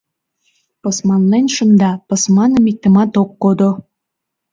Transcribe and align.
—Пысманлен 0.85 1.45
шында, 1.55 1.91
пысманым 2.07 2.63
иктымат 2.71 3.11
ок 3.21 3.31
кодо! 3.43 3.69